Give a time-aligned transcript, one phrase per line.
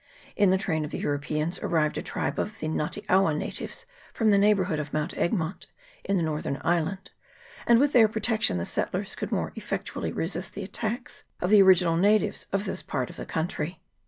[0.35, 3.85] In the train of the Europeans arrived a tribe of the Ngate Awa natives
[4.15, 5.67] from the neighbourhood of Mount Egmont,
[6.03, 7.11] in the northern island,
[7.67, 11.97] and with their protection the settlers could more effectually resist the attacks of the original
[11.97, 13.79] natives of this part of the country.